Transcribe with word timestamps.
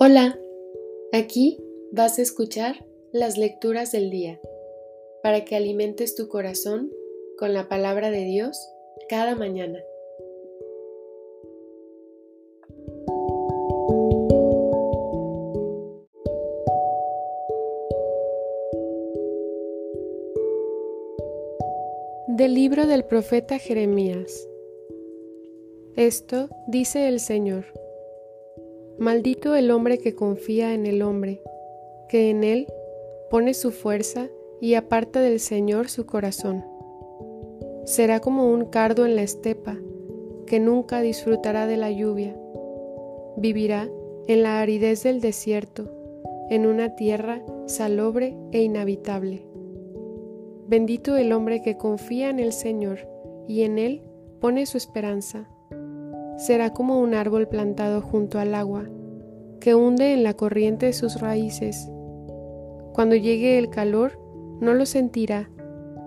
Hola, 0.00 0.38
aquí 1.12 1.58
vas 1.90 2.20
a 2.20 2.22
escuchar 2.22 2.86
las 3.10 3.36
lecturas 3.36 3.90
del 3.90 4.10
día 4.10 4.40
para 5.24 5.44
que 5.44 5.56
alimentes 5.56 6.14
tu 6.14 6.28
corazón 6.28 6.92
con 7.36 7.52
la 7.52 7.68
palabra 7.68 8.12
de 8.12 8.22
Dios 8.22 8.56
cada 9.08 9.34
mañana. 9.34 9.80
Del 22.28 22.54
libro 22.54 22.86
del 22.86 23.04
profeta 23.04 23.58
Jeremías. 23.58 24.48
Esto 25.96 26.48
dice 26.68 27.08
el 27.08 27.18
Señor 27.18 27.64
Maldito 28.98 29.54
el 29.54 29.70
hombre 29.70 29.98
que 29.98 30.16
confía 30.16 30.74
en 30.74 30.84
el 30.84 31.02
hombre, 31.02 31.40
que 32.08 32.30
en 32.30 32.42
él 32.42 32.66
pone 33.30 33.54
su 33.54 33.70
fuerza 33.70 34.26
y 34.60 34.74
aparta 34.74 35.20
del 35.20 35.38
Señor 35.38 35.88
su 35.88 36.04
corazón. 36.04 36.64
Será 37.84 38.18
como 38.18 38.52
un 38.52 38.64
cardo 38.64 39.06
en 39.06 39.14
la 39.14 39.22
estepa, 39.22 39.78
que 40.46 40.58
nunca 40.58 41.00
disfrutará 41.00 41.68
de 41.68 41.76
la 41.76 41.92
lluvia. 41.92 42.36
Vivirá 43.36 43.88
en 44.26 44.42
la 44.42 44.60
aridez 44.60 45.04
del 45.04 45.20
desierto, 45.20 45.88
en 46.50 46.66
una 46.66 46.96
tierra 46.96 47.40
salobre 47.66 48.36
e 48.50 48.62
inhabitable. 48.62 49.46
Bendito 50.66 51.16
el 51.16 51.32
hombre 51.32 51.62
que 51.62 51.76
confía 51.76 52.30
en 52.30 52.40
el 52.40 52.52
Señor 52.52 52.98
y 53.46 53.62
en 53.62 53.78
él 53.78 54.02
pone 54.40 54.66
su 54.66 54.76
esperanza 54.76 55.48
será 56.38 56.72
como 56.72 57.00
un 57.00 57.14
árbol 57.14 57.48
plantado 57.48 58.00
junto 58.00 58.38
al 58.38 58.54
agua, 58.54 58.88
que 59.60 59.74
hunde 59.74 60.14
en 60.14 60.22
la 60.22 60.34
corriente 60.34 60.92
sus 60.92 61.20
raíces. 61.20 61.90
Cuando 62.94 63.16
llegue 63.16 63.58
el 63.58 63.68
calor, 63.68 64.18
no 64.60 64.72
lo 64.72 64.86
sentirá, 64.86 65.50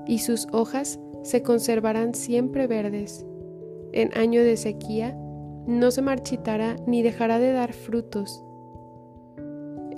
y 0.08 0.20
sus 0.20 0.47
hojas 0.52 1.00
se 1.22 1.44
conservarán 1.44 2.16
siempre 2.16 2.66
verdes. 2.66 3.25
En 3.92 4.17
año 4.17 4.42
de 4.44 4.58
sequía, 4.58 5.16
no 5.67 5.92
se 5.92 6.02
marchitará 6.02 6.77
ni 6.88 7.03
dejará 7.03 7.38
de 7.38 7.52
dar 7.52 7.73
frutos. 7.73 8.44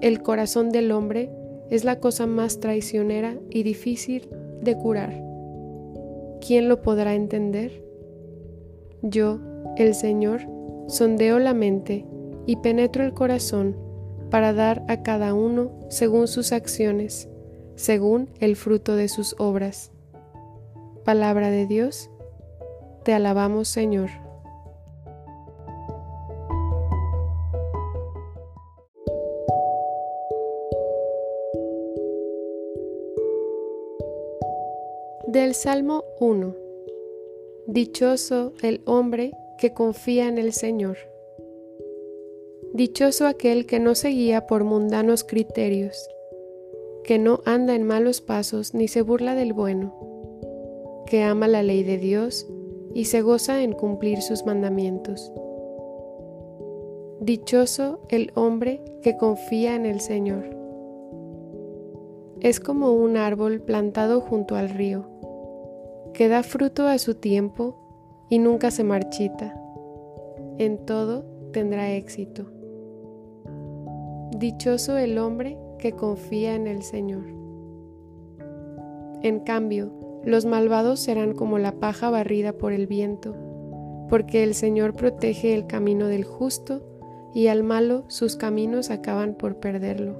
El 0.01 0.21
corazón 0.21 0.69
del 0.69 0.91
hombre 0.91 1.31
es 1.69 1.85
la 1.85 1.99
cosa 1.99 2.27
más 2.27 2.59
traicionera 2.59 3.37
y 3.49 3.63
difícil 3.63 4.29
de 4.61 4.75
curar. 4.75 5.23
¿Quién 6.45 6.67
lo 6.67 6.81
podrá 6.81 7.15
entender? 7.15 7.85
Yo, 9.01 9.39
el 9.77 9.95
Señor, 9.95 10.41
sondeo 10.87 11.39
la 11.39 11.53
mente 11.53 12.05
y 12.45 12.57
penetro 12.57 13.03
el 13.03 13.13
corazón 13.13 13.77
para 14.29 14.53
dar 14.53 14.83
a 14.87 15.03
cada 15.03 15.33
uno 15.33 15.71
según 15.89 16.27
sus 16.27 16.51
acciones, 16.51 17.29
según 17.75 18.29
el 18.39 18.55
fruto 18.55 18.95
de 18.95 19.07
sus 19.07 19.35
obras. 19.37 19.91
Palabra 21.05 21.49
de 21.49 21.67
Dios, 21.67 22.09
te 23.03 23.13
alabamos 23.13 23.67
Señor. 23.67 24.09
Del 35.27 35.55
Salmo 35.55 36.03
1 36.19 36.63
Dichoso 37.65 38.53
el 38.61 38.81
hombre 38.85 39.31
que 39.57 39.73
confía 39.73 40.27
en 40.27 40.37
el 40.37 40.53
Señor. 40.53 40.97
Dichoso 42.73 43.27
aquel 43.27 43.65
que 43.65 43.79
no 43.79 43.95
se 43.95 44.09
guía 44.09 44.47
por 44.47 44.63
mundanos 44.63 45.23
criterios, 45.23 46.09
que 47.03 47.19
no 47.19 47.41
anda 47.45 47.75
en 47.75 47.83
malos 47.83 48.21
pasos 48.21 48.73
ni 48.73 48.87
se 48.87 49.01
burla 49.01 49.35
del 49.35 49.53
bueno, 49.53 49.93
que 51.05 51.21
ama 51.21 51.47
la 51.47 51.61
ley 51.61 51.83
de 51.83 51.97
Dios 51.97 52.47
y 52.93 53.05
se 53.05 53.21
goza 53.21 53.61
en 53.61 53.73
cumplir 53.73 54.21
sus 54.21 54.45
mandamientos. 54.45 55.31
Dichoso 57.19 57.99
el 58.09 58.31
hombre 58.35 58.81
que 59.01 59.17
confía 59.17 59.75
en 59.75 59.85
el 59.85 60.01
Señor. 60.01 60.49
Es 62.41 62.59
como 62.59 62.91
un 62.91 63.17
árbol 63.17 63.61
plantado 63.61 64.19
junto 64.19 64.55
al 64.55 64.69
río, 64.69 65.05
que 66.13 66.27
da 66.27 66.43
fruto 66.43 66.87
a 66.87 66.97
su 66.97 67.15
tiempo 67.15 67.82
y 68.33 68.39
nunca 68.39 68.71
se 68.71 68.83
marchita. 68.83 69.53
En 70.57 70.79
todo 70.87 71.23
tendrá 71.51 71.91
éxito. 71.91 72.47
Dichoso 74.35 74.97
el 74.97 75.19
hombre 75.19 75.55
que 75.77 75.91
confía 75.91 76.55
en 76.55 76.65
el 76.65 76.81
Señor. 76.81 77.25
En 79.21 79.41
cambio, 79.41 79.93
los 80.25 80.47
malvados 80.47 80.99
serán 80.99 81.33
como 81.33 81.59
la 81.59 81.73
paja 81.73 82.09
barrida 82.09 82.53
por 82.53 82.73
el 82.73 82.87
viento, 82.87 83.35
porque 84.09 84.41
el 84.41 84.55
Señor 84.55 84.95
protege 84.95 85.53
el 85.53 85.67
camino 85.67 86.07
del 86.07 86.23
justo 86.23 86.81
y 87.35 87.49
al 87.49 87.61
malo 87.61 88.03
sus 88.07 88.35
caminos 88.35 88.89
acaban 88.89 89.35
por 89.35 89.57
perderlo. 89.57 90.19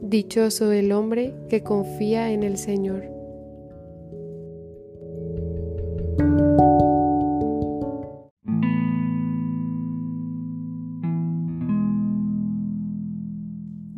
Dichoso 0.00 0.72
el 0.72 0.90
hombre 0.92 1.34
que 1.50 1.62
confía 1.62 2.32
en 2.32 2.44
el 2.44 2.56
Señor. 2.56 3.19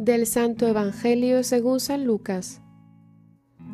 Del 0.05 0.27
Santo 0.27 0.67
Evangelio 0.67 1.45
según 1.45 1.79
San 1.79 2.05
Lucas. 2.05 2.61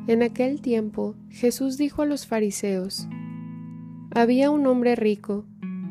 En 0.09 0.23
aquel 0.23 0.61
tiempo 0.61 1.15
Jesús 1.31 1.79
dijo 1.79 2.03
a 2.03 2.05
los 2.05 2.27
fariseos, 2.27 3.09
Había 4.15 4.51
un 4.51 4.67
hombre 4.67 4.95
rico 4.95 5.47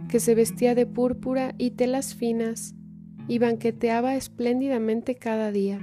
que 0.10 0.20
se 0.20 0.36
vestía 0.36 0.76
de 0.76 0.86
púrpura 0.86 1.56
y 1.58 1.72
telas 1.72 2.14
finas 2.14 2.76
y 3.28 3.40
banqueteaba 3.40 4.16
espléndidamente 4.16 5.16
cada 5.16 5.52
día. 5.52 5.80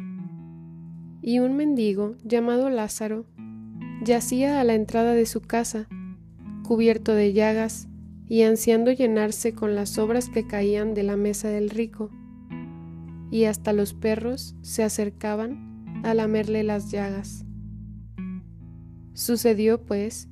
Y 1.21 1.41
un 1.41 1.57
mendigo 1.57 2.15
llamado 2.23 2.71
Lázaro 2.71 3.27
yacía 4.05 4.61
a 4.61 4.65
la 4.65 4.75
entrada 4.75 5.15
de 5.15 5.27
su 5.27 5.41
casa, 5.41 5.89
cubierto 6.63 7.13
de 7.13 7.33
llagas 7.33 7.89
y 8.29 8.43
ansiando 8.43 8.93
llenarse 8.93 9.53
con 9.53 9.75
las 9.75 9.99
obras 9.99 10.29
que 10.29 10.47
caían 10.47 10.95
de 10.95 11.03
la 11.03 11.17
mesa 11.17 11.49
del 11.49 11.71
rico 11.71 12.13
y 13.35 13.47
hasta 13.47 13.73
los 13.73 13.95
perros 13.95 14.55
se 14.63 14.85
acercaban 14.85 16.05
a 16.05 16.15
lamerle 16.15 16.63
las 16.63 16.93
llagas. 16.93 17.45
Sucedió, 19.13 19.85
pues, 19.85 20.29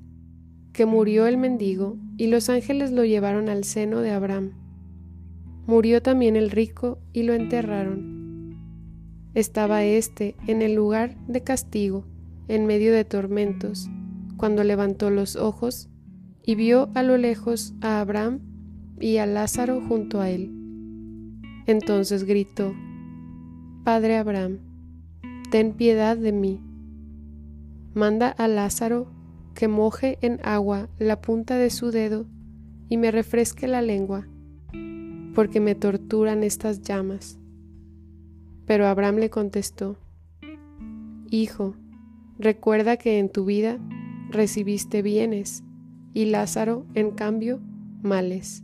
que 0.72 0.86
murió 0.86 1.26
el 1.26 1.36
mendigo 1.36 1.96
y 2.16 2.28
los 2.28 2.48
ángeles 2.48 2.92
lo 2.92 3.04
llevaron 3.04 3.48
al 3.48 3.64
seno 3.64 4.02
de 4.02 4.12
Abraham. 4.12 4.52
Murió 5.66 6.00
también 6.00 6.36
el 6.36 6.48
rico 6.48 7.00
y 7.12 7.24
lo 7.24 7.34
enterraron. 7.34 8.56
Estaba 9.34 9.82
éste 9.82 10.36
en 10.46 10.62
el 10.62 10.74
lugar 10.74 11.16
de 11.26 11.42
castigo, 11.42 12.06
en 12.46 12.66
medio 12.66 12.92
de 12.92 13.04
tormentos, 13.04 13.90
cuando 14.36 14.62
levantó 14.62 15.10
los 15.10 15.34
ojos 15.34 15.88
y 16.40 16.54
vio 16.54 16.88
a 16.94 17.02
lo 17.02 17.16
lejos 17.16 17.74
a 17.80 17.98
Abraham 17.98 18.38
y 19.00 19.16
a 19.16 19.26
Lázaro 19.26 19.80
junto 19.88 20.20
a 20.20 20.30
él. 20.30 20.52
Entonces 21.66 22.22
gritó, 22.22 22.72
Padre 23.84 24.16
Abraham, 24.16 24.58
ten 25.50 25.72
piedad 25.72 26.16
de 26.16 26.30
mí. 26.30 26.60
Manda 27.94 28.28
a 28.28 28.46
Lázaro 28.46 29.08
que 29.56 29.66
moje 29.66 30.18
en 30.20 30.38
agua 30.44 30.88
la 31.00 31.20
punta 31.20 31.56
de 31.56 31.68
su 31.68 31.90
dedo 31.90 32.24
y 32.88 32.96
me 32.96 33.10
refresque 33.10 33.66
la 33.66 33.82
lengua, 33.82 34.28
porque 35.34 35.58
me 35.58 35.74
torturan 35.74 36.44
estas 36.44 36.82
llamas. 36.82 37.40
Pero 38.66 38.86
Abraham 38.86 39.16
le 39.16 39.30
contestó, 39.30 39.96
Hijo, 41.28 41.74
recuerda 42.38 42.96
que 42.96 43.18
en 43.18 43.30
tu 43.30 43.44
vida 43.46 43.80
recibiste 44.30 45.02
bienes 45.02 45.64
y 46.14 46.26
Lázaro, 46.26 46.86
en 46.94 47.10
cambio, 47.10 47.58
males. 48.00 48.62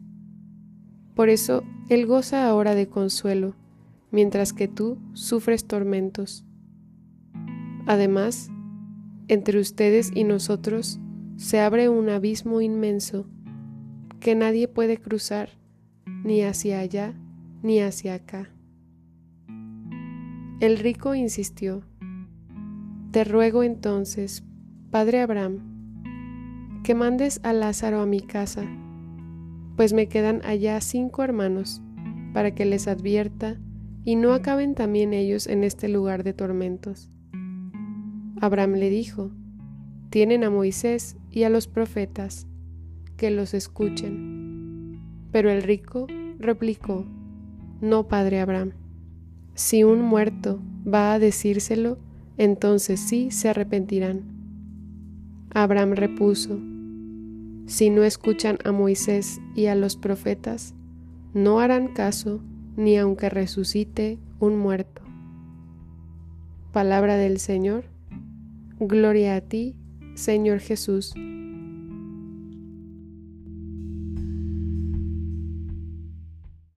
Por 1.17 1.29
eso 1.29 1.65
él 1.89 2.07
goza 2.07 2.49
ahora 2.49 2.77
de 2.77 2.87
consuelo 2.87 3.57
mientras 4.11 4.53
que 4.53 4.69
tú 4.69 4.99
sufres 5.13 5.67
tormentos. 5.67 6.45
Además, 7.87 8.51
entre 9.29 9.61
ustedes 9.61 10.11
y 10.15 10.25
nosotros 10.25 11.01
se 11.37 11.61
abre 11.61 11.89
un 11.89 12.09
abismo 12.09 12.61
inmenso 12.61 13.27
que 14.21 14.35
nadie 14.35 14.69
puede 14.69 14.97
cruzar 14.97 15.51
ni 16.25 16.43
hacia 16.43 16.81
allá 16.81 17.15
ni 17.63 17.81
hacia 17.81 18.15
acá. 18.15 18.51
El 20.61 20.79
rico 20.79 21.15
insistió, 21.15 21.83
Te 23.13 23.25
ruego 23.25 23.63
entonces, 23.63 24.45
Padre 24.91 25.21
Abraham, 25.21 26.83
que 26.83 26.95
mandes 26.95 27.41
a 27.45 27.53
Lázaro 27.53 28.01
a 28.01 28.07
mi 28.07 28.21
casa, 28.21 28.65
pues 29.77 29.93
me 29.93 30.09
quedan 30.09 30.41
allá 30.45 30.81
cinco 30.81 31.23
hermanos 31.23 31.81
para 32.33 32.55
que 32.55 32.65
les 32.65 32.89
advierta 32.89 33.59
y 34.05 34.17
no 34.17 34.33
acaben 34.33 34.75
también 34.75 35.13
ellos 35.13 35.47
en 35.47 35.65
este 35.65 35.89
lugar 35.89 36.25
de 36.25 36.33
tormentos. 36.33 37.11
Abraham 38.41 38.75
le 38.75 38.91
dijo, 38.91 39.33
tienen 40.11 40.45
a 40.45 40.51
Moisés 40.51 41.17
y 41.31 41.43
a 41.43 41.51
los 41.51 41.69
profetas, 41.69 42.47
que 43.17 43.31
los 43.31 43.53
escuchen. 43.53 45.01
Pero 45.33 45.51
el 45.51 45.63
rico 45.63 46.07
replicó, 46.39 47.05
no, 47.81 48.09
padre 48.09 48.41
Abraham, 48.41 48.73
si 49.55 49.85
un 49.85 50.01
muerto 50.03 50.61
va 50.87 51.13
a 51.13 51.19
decírselo, 51.19 51.99
entonces 52.37 53.01
sí 53.01 53.31
se 53.31 53.49
arrepentirán. 53.49 54.23
Abraham 55.51 55.93
repuso, 55.93 56.59
si 57.67 57.91
no 57.91 58.05
escuchan 58.05 58.59
a 58.65 58.73
Moisés 58.73 59.41
y 59.55 59.67
a 59.67 59.75
los 59.75 59.97
profetas, 59.97 60.75
no 61.35 61.61
harán 61.61 61.89
caso 61.89 62.41
ni 62.79 62.97
aunque 62.97 63.29
resucite 63.29 64.19
un 64.39 64.57
muerto. 64.57 65.03
Palabra 66.73 67.17
del 67.17 67.41
Señor. 67.41 67.87
Gloria 68.79 69.35
a 69.35 69.41
ti, 69.41 69.75
Señor 70.15 70.61
Jesús. 70.61 71.13